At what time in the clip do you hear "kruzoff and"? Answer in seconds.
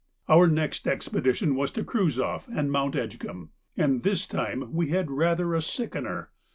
1.83-2.71